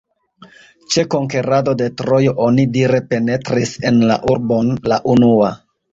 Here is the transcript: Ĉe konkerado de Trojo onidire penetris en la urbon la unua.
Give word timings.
Ĉe 0.93 1.01
konkerado 1.15 1.75
de 1.81 1.89
Trojo 2.01 2.33
onidire 2.47 3.03
penetris 3.13 3.75
en 3.91 4.01
la 4.13 4.19
urbon 4.37 4.73
la 4.95 4.99
unua. 5.15 5.53